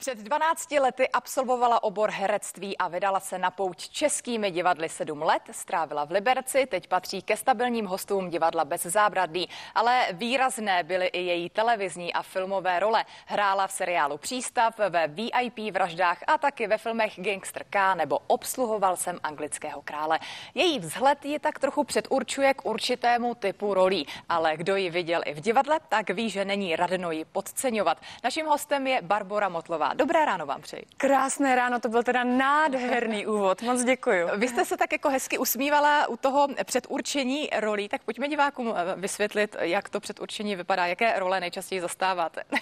[0.00, 5.42] Před 12 lety absolvovala obor herectví a vydala se na pouť českými divadly 7 let.
[5.50, 11.20] Strávila v Liberci, teď patří ke stabilním hostům divadla bez zábradlí, ale výrazné byly i
[11.20, 13.04] její televizní a filmové role.
[13.26, 18.96] Hrála v seriálu Přístav, ve VIP vraždách a taky ve filmech Gangster K nebo Obsluhoval
[18.96, 20.18] jsem anglického krále.
[20.54, 25.34] Její vzhled ji tak trochu předurčuje k určitému typu rolí, ale kdo ji viděl i
[25.34, 27.98] v divadle, tak ví, že není radno ji podceňovat.
[28.24, 29.87] Naším hostem je Barbora Motlová.
[29.94, 30.82] Dobré ráno vám přeji.
[30.96, 33.62] Krásné ráno, to byl teda nádherný úvod.
[33.62, 34.28] Moc děkuji.
[34.36, 38.96] Vy jste se tak jako hezky usmívala u toho předurčení rolí, tak pojďme divákům eh,
[38.96, 42.42] vysvětlit, jak to předurčení vypadá, jaké role nejčastěji zastáváte.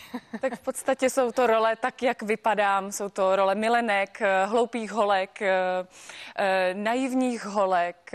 [0.40, 2.92] Tak v podstatě jsou to role tak, jak vypadám.
[2.92, 8.12] Jsou to role milenek, eh, hloupých holek, eh, naivních holek,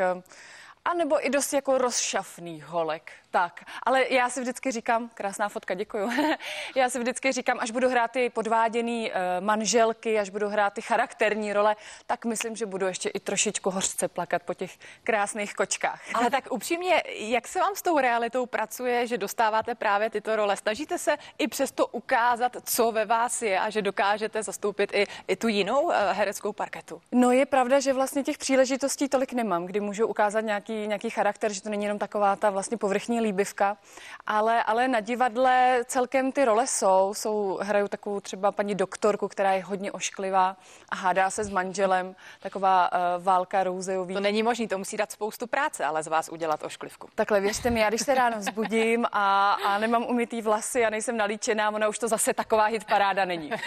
[0.86, 3.12] a nebo i dost jako rozšafných holek.
[3.32, 6.10] Tak, ale já si vždycky říkám, krásná fotka, děkuju.
[6.76, 10.82] já si vždycky říkám, až budu hrát ty podváděný uh, manželky, až budu hrát ty
[10.82, 11.76] charakterní role,
[12.08, 16.02] tak myslím, že budu ještě i trošičku hořce plakat po těch krásných kočkách.
[16.14, 20.58] ale tak upřímně, jak se vám s tou realitou pracuje, že dostáváte právě tyto role?
[20.58, 25.36] Snažíte se i přesto ukázat, co ve vás je a že dokážete zastoupit i, i
[25.36, 27.02] tu jinou uh, hereckou parketu?
[27.12, 31.54] No je pravda, že vlastně těch příležitostí tolik nemám, kdy můžu ukázat nějaký, nějaký charakter,
[31.54, 33.78] že to není jenom taková ta vlastně povrchní líbivka,
[34.28, 39.54] ale, ale na divadle celkem ty role jsou, jsou, hraju takovou třeba paní doktorku, která
[39.54, 40.58] je hodně ošklivá
[40.90, 44.14] a hádá se s manželem, taková uh, válka rouzejový.
[44.14, 47.10] To není možné, to musí dát spoustu práce, ale z vás udělat ošklivku.
[47.16, 51.18] Takhle věřte mi, já když se ráno vzbudím a, a nemám umytý vlasy a nejsem
[51.18, 53.52] nalíčená, ona už to zase taková hit paráda není.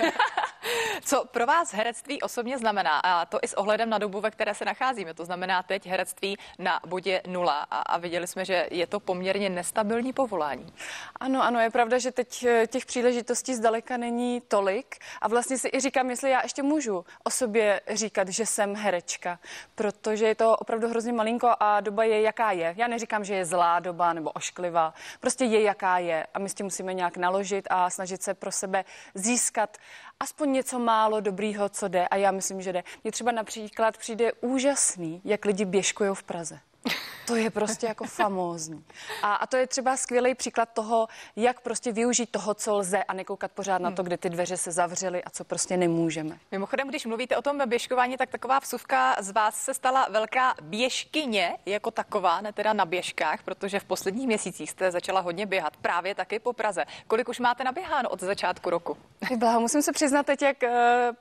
[1.04, 4.54] Co pro vás herectví osobně znamená, a to i s ohledem na dobu, ve které
[4.54, 8.86] se nacházíme, to znamená teď herectví na bodě nula a, a viděli jsme, že je
[8.86, 10.72] to poměrně nestabilní povolání.
[11.20, 15.68] Ano, ano, je pravda, že teď eh, těch příležitostí zdaleka není tolik a vlastně si
[15.72, 19.38] i říkám, jestli já ještě můžu o sobě říkat, že jsem herečka,
[19.74, 22.74] protože je to opravdu hrozně malinko a doba je, jaká je.
[22.76, 26.54] Já neříkám, že je zlá doba nebo ošklivá, prostě je, jaká je a my s
[26.54, 28.84] tím musíme nějak naložit a snažit se pro sebe
[29.14, 29.78] získat
[30.20, 32.84] aspoň něco málo dobrýho, co jde a já myslím, že jde.
[33.04, 36.60] Mně třeba například přijde úžasný, jak lidi běžkují v Praze.
[37.26, 38.84] To je prostě jako famózní.
[39.22, 43.12] A, a to je třeba skvělý příklad toho, jak prostě využít toho, co lze a
[43.12, 44.06] nekoukat pořád na to, hmm.
[44.06, 46.38] kde ty dveře se zavřely a co prostě nemůžeme.
[46.52, 51.56] Mimochodem, když mluvíte o tom běžkování, tak taková vsuvka z vás se stala velká běžkyně
[51.66, 56.14] jako taková, ne teda na běžkách, protože v posledních měsících jste začala hodně běhat právě
[56.14, 56.84] taky po Praze.
[57.06, 58.96] Kolik už máte naběháno od začátku roku?
[59.36, 60.70] Byla, musím se přiznat teď, jak uh,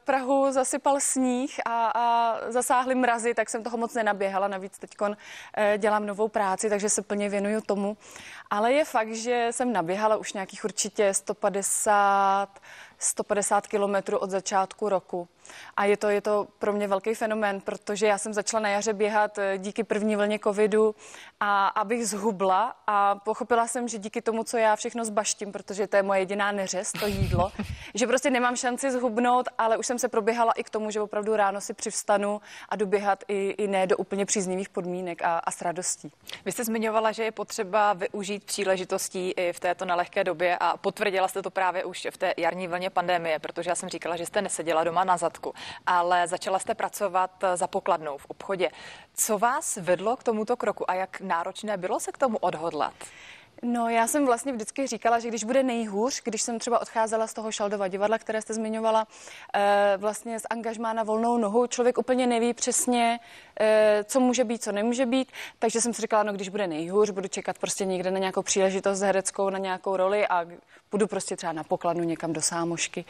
[0.03, 4.47] Prahu zasypal sníh a, a zasáhly mrazy, tak jsem toho moc nenaběhala.
[4.47, 5.15] Navíc teď uh,
[5.77, 7.97] dělám dělám novou práci, takže se plně věnuju tomu.
[8.49, 12.59] Ale je fakt, že jsem naběhala už nějakých určitě 150
[12.97, 15.27] 150 kilometrů od začátku roku.
[15.77, 18.93] A je to, je to pro mě velký fenomén, protože já jsem začala na jaře
[18.93, 20.95] běhat eh, díky první vlně covidu
[21.39, 25.95] a abych zhubla a pochopila jsem, že díky tomu, co já všechno zbaštím, protože to
[25.95, 27.51] je moje jediná neřez, to jídlo,
[27.93, 31.35] že prostě nemám šanci zhubnout, ale už jsem se proběhala i k tomu, že opravdu
[31.35, 35.61] ráno si přivstanu a doběhat i, i ne do úplně příznivých podmínek a, a s
[35.61, 36.11] radostí.
[36.45, 41.27] Vy jste zmiňovala, že je potřeba využít příležitostí i v této nelehké době a potvrdila
[41.27, 44.41] jste to právě už v té jarní vlně pandemie, protože já jsem říkala, že jste
[44.41, 45.53] neseděla doma na zadku,
[45.85, 48.71] ale začala jste pracovat za pokladnou v obchodě.
[49.13, 52.93] Co vás vedlo k tomuto kroku a jak náročné bylo se k tomu odhodlat?
[53.61, 57.33] No, já jsem vlastně vždycky říkala, že když bude nejhůř, když jsem třeba odcházela z
[57.33, 59.07] toho Šaldova divadla, které jste zmiňovala,
[59.53, 63.19] eh, vlastně z angažmá na volnou nohu, člověk úplně neví přesně,
[63.59, 67.09] eh, co může být, co nemůže být, takže jsem si říkala, no když bude nejhůř,
[67.09, 70.45] budu čekat prostě někde na nějakou příležitost hereckou, na nějakou roli a
[70.91, 73.05] budu prostě třeba na pokladnu někam do sámošky.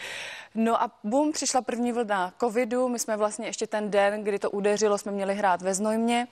[0.55, 4.51] No a bum, přišla první vlna covidu, my jsme vlastně ještě ten den, kdy to
[4.51, 6.27] udeřilo, jsme měli hrát ve Znojmě,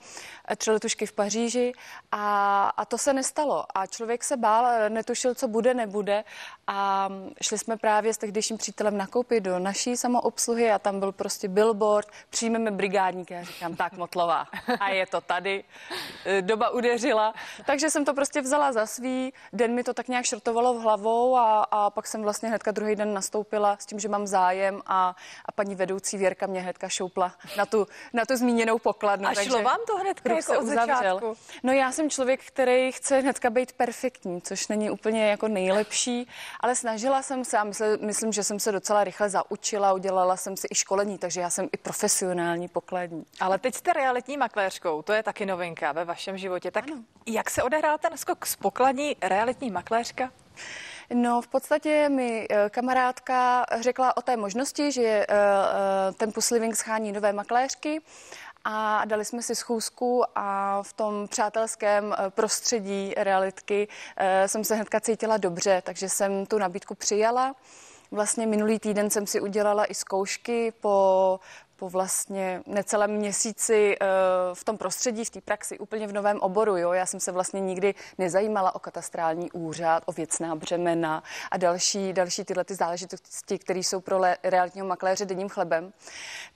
[0.50, 1.72] eh, tři letušky v Paříži
[2.12, 3.64] a, a to se nestalo.
[3.74, 6.24] A člověk člověk se bál, netušil, co bude, nebude
[6.66, 7.08] a
[7.42, 12.08] šli jsme právě s tehdejším přítelem nakoupit do naší samoobsluhy a tam byl prostě billboard,
[12.30, 13.34] přijmeme brigádníky.
[13.34, 14.46] Já říkám, tak Motlová.
[14.80, 15.64] A je to tady.
[16.24, 17.34] E, doba udeřila.
[17.66, 19.32] Takže jsem to prostě vzala za svý.
[19.52, 22.96] Den mi to tak nějak šrtovalo v hlavou a, a pak jsem vlastně hnedka druhý
[22.96, 25.16] den nastoupila s tím, že mám zájem a,
[25.46, 29.28] a paní vedoucí Věrka mě hnedka šoupla na tu, na tu zmíněnou pokladnu.
[29.28, 31.36] A šlo vám to hnedka jako od začátku?
[31.62, 33.91] No já jsem člověk, který chce hnedka být perfektní,
[34.42, 36.28] což není úplně jako nejlepší,
[36.60, 40.56] ale snažila jsem se a mysl, myslím, že jsem se docela rychle zaučila, udělala jsem
[40.56, 43.24] si i školení, takže já jsem i profesionální pokladní.
[43.40, 46.70] Ale teď jste realitní makléřkou, to je taky novinka ve vašem životě.
[46.70, 47.02] Tak ano.
[47.26, 50.30] jak se odehrál ten skok z pokladní realitní makléřka?
[51.14, 56.76] No, v podstatě mi eh, kamarádka řekla o té možnosti, že eh, eh, ten Pusliving
[56.76, 58.00] schání nové makléřky
[58.64, 63.88] a dali jsme si schůzku a v tom přátelském prostředí realitky
[64.46, 67.54] jsem se hnedka cítila dobře, takže jsem tu nabídku přijala.
[68.10, 71.40] Vlastně minulý týden jsem si udělala i zkoušky po
[71.82, 74.06] po vlastně necelém měsíci eh,
[74.54, 76.76] v tom prostředí, v té praxi, úplně v novém oboru.
[76.76, 76.92] Jo?
[76.92, 82.44] Já jsem se vlastně nikdy nezajímala o katastrální úřad, o věcná břemena a další, další
[82.44, 85.92] tyhle ty záležitosti, které jsou pro realitního makléře denním chlebem.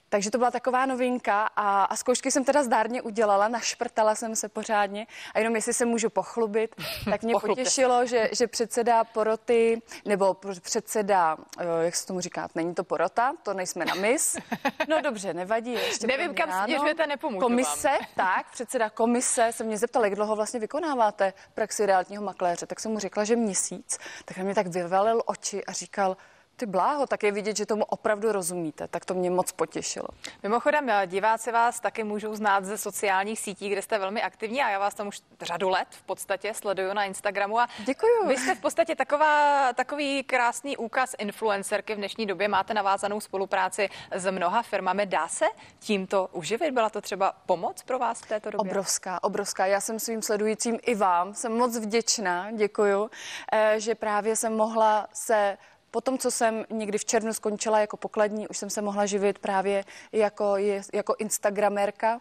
[0.09, 4.49] Takže to byla taková novinka a, a zkoušky jsem teda zdárně udělala, našprtala jsem se
[4.49, 6.77] pořádně a jenom jestli se můžu pochlubit,
[7.11, 12.75] tak mě potěšilo, že, že předseda poroty, nebo předseda, eh, jak se tomu říká, není
[12.75, 14.37] to porota, to nejsme na mis.
[14.89, 15.73] No dobře, nevadí.
[15.73, 17.99] Ještě Nevím, kam směřujete, nepomůžu Komise, vám.
[18.15, 22.93] tak, předseda komise se mě zeptal, jak dlouho vlastně vykonáváte praxi realitního makléře, tak jsem
[22.93, 26.17] mu řekla, že měsíc, tak na mě tak vyvalil oči a říkal,
[26.57, 28.89] ty bláho, tak je vidět, že tomu opravdu rozumíte.
[28.89, 30.09] Tak to mě moc potěšilo.
[30.43, 34.71] Mimochodem, eh, diváci vás taky můžou znát ze sociálních sítí, kde jste velmi aktivní a
[34.71, 37.61] já vás tam už řadu let v podstatě sleduju na Instagramu.
[37.61, 38.27] A Děkuju.
[38.27, 42.49] Vy jste v podstatě taková, takový krásný úkaz influencerky v dnešní době.
[42.49, 45.07] Máte navázanou spolupráci s mnoha firmami.
[45.07, 45.47] Dá se
[45.79, 46.71] tímto uživit?
[46.71, 48.71] Byla to třeba pomoc pro vás v této době?
[48.71, 49.67] Obrovská, obrovská.
[49.67, 53.11] Já jsem svým sledujícím i vám jsem moc vděčná, děkuju,
[53.53, 55.59] eh, že právě jsem mohla se
[55.91, 59.85] Potom, co jsem někdy v červnu skončila jako pokladní, už jsem se mohla živit právě
[60.13, 60.57] jako,
[60.93, 62.21] jako Instagramerka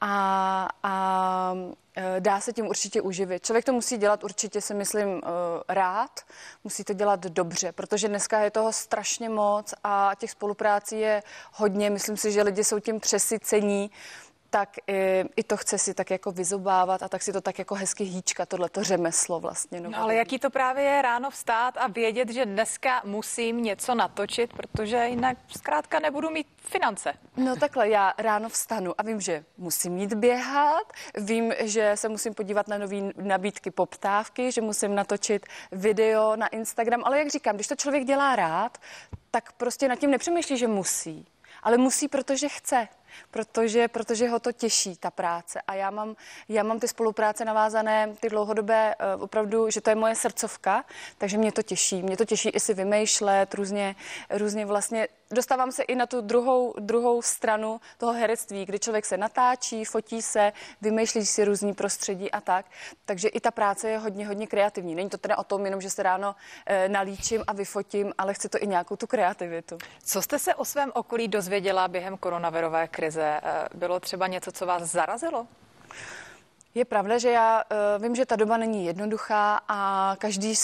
[0.00, 1.54] a, a
[1.96, 3.46] e, dá se tím určitě uživit.
[3.46, 5.20] Člověk to musí dělat určitě, si myslím, e,
[5.68, 6.20] rád,
[6.64, 11.90] musí to dělat dobře, protože dneska je toho strašně moc a těch spoluprácí je hodně.
[11.90, 13.90] Myslím si, že lidi jsou tím přesycení
[14.56, 17.74] tak i, i to chce si tak jako vyzobávat a tak si to tak jako
[17.74, 19.80] hezky hýčka, tohleto řemeslo vlastně.
[19.80, 24.52] No, ale jaký to právě je ráno vstát a vědět, že dneska musím něco natočit,
[24.52, 27.14] protože jinak zkrátka nebudu mít finance.
[27.36, 32.34] No takhle, já ráno vstanu a vím, že musím jít běhat, vím, že se musím
[32.34, 37.66] podívat na nové nabídky poptávky, že musím natočit video na Instagram, ale jak říkám, když
[37.66, 38.78] to člověk dělá rád,
[39.30, 41.26] tak prostě nad tím nepřemýšlí, že musí,
[41.62, 42.88] ale musí, protože chce
[43.30, 45.60] protože, protože ho to těší, ta práce.
[45.66, 46.16] A já mám,
[46.48, 50.84] já mám ty spolupráce navázané, ty dlouhodobé, eh, opravdu, že to je moje srdcovka,
[51.18, 52.02] takže mě to těší.
[52.02, 53.96] Mě to těší i si vymýšlet, různě,
[54.30, 59.16] různě vlastně dostávám se i na tu druhou, druhou stranu toho herectví, kdy člověk se
[59.16, 62.66] natáčí, fotí se, vymýšlí si různý prostředí a tak.
[63.04, 64.94] Takže i ta práce je hodně, hodně kreativní.
[64.94, 66.34] Není to teda o tom jenom, že se ráno
[66.66, 69.78] e, nalíčím a vyfotím, ale chci to i nějakou tu kreativitu.
[70.04, 73.40] Co jste se o svém okolí dozvěděla během koronavirové krize?
[73.42, 75.46] E, bylo třeba něco, co vás zarazilo?
[76.76, 80.54] Je pravda, že já uh, vím, že ta doba není jednoduchá a každý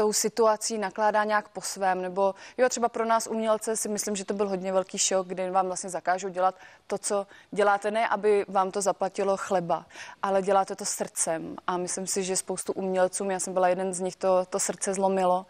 [0.00, 4.24] tou situací nakládá nějak po svém, nebo jo, třeba pro nás umělce si myslím, že
[4.24, 6.54] to byl hodně velký šok, kdy vám vlastně zakážou dělat
[6.86, 9.86] to, co děláte, ne aby vám to zaplatilo chleba,
[10.22, 11.56] ale děláte to srdcem.
[11.66, 14.94] A myslím si, že spoustu umělcům, já jsem byla jeden z nich, to, to srdce
[14.94, 15.46] zlomilo.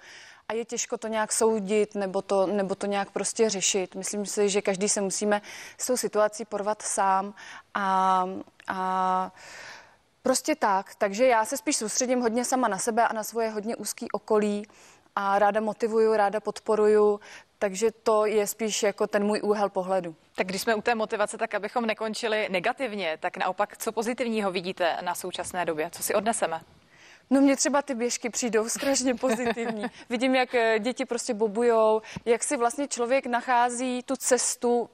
[0.49, 3.94] A je těžko to nějak soudit nebo to, nebo to nějak prostě řešit.
[3.94, 5.43] Myslím si, že každý se musíme
[5.79, 7.35] s tou situací porvat sám.
[7.75, 8.26] A,
[8.69, 9.32] a
[10.22, 13.76] Prostě tak, takže já se spíš soustředím hodně sama na sebe a na svoje hodně
[13.76, 14.67] úzký okolí
[15.17, 17.20] a ráda motivuju, ráda podporuju,
[17.58, 20.17] takže to je spíš jako ten můj úhel pohledu.
[20.34, 24.96] Tak když jsme u té motivace, tak abychom nekončili negativně, tak naopak, co pozitivního vidíte
[25.00, 25.91] na současné době?
[25.93, 26.60] Co si odneseme?
[27.31, 29.84] No mě třeba ty běžky přijdou strašně pozitivní.
[30.08, 34.91] Vidím, jak eh, děti prostě bobujou, jak si vlastně člověk nachází tu cestu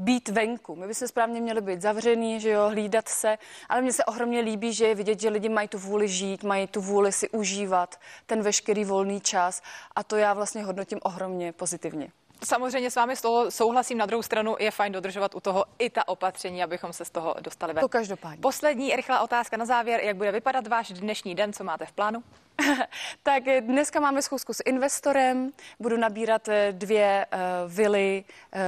[0.00, 0.76] být venku.
[0.76, 3.38] My bychom správně měli být zavřený, že jo, hlídat se,
[3.68, 6.66] ale mně se ohromně líbí, že je vidět, že lidi mají tu vůli žít, mají
[6.66, 9.62] tu vůli si užívat ten veškerý volný čas
[9.96, 12.12] a to já vlastně hodnotím ohromně pozitivně.
[12.44, 13.98] Samozřejmě s vámi z toho souhlasím.
[13.98, 17.34] Na druhou stranu je fajn dodržovat u toho i ta opatření, abychom se z toho
[17.40, 17.80] dostali ven.
[17.80, 18.40] To každopádně.
[18.40, 20.00] Poslední rychlá otázka na závěr.
[20.00, 21.52] Jak bude vypadat váš dnešní den?
[21.52, 22.22] Co máte v plánu?
[23.22, 28.60] tak dneska máme schůzku s investorem, budu nabírat eh, dvě uh, vily uh,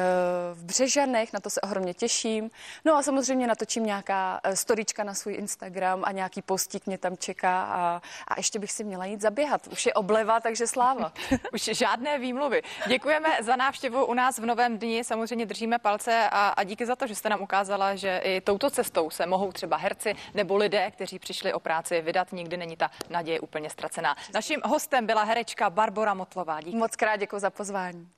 [0.52, 2.50] v Břežanech, na to se ohromně těším.
[2.84, 7.62] No a samozřejmě natočím nějaká storička na svůj Instagram a nějaký postík mě tam čeká
[7.62, 9.66] a, a ještě bych si měla jít zaběhat.
[9.66, 11.12] Už je obleva, takže sláva.
[11.52, 12.62] Už žádné výmluvy.
[12.86, 16.96] Děkujeme za návštěvu u nás v Novém dni, samozřejmě držíme palce a, a díky za
[16.96, 20.90] to, že jste nám ukázala, že i touto cestou se mohou třeba herci nebo lidé,
[20.90, 24.16] kteří přišli o práci vydat, nikdy není ta naděje úplně ztracená.
[24.34, 26.60] Naším hostem byla herečka Barbara Motlová.
[26.60, 26.76] Díky.
[26.76, 28.08] Moc krát děkuji za pozvání.